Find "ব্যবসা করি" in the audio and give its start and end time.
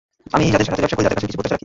0.81-1.05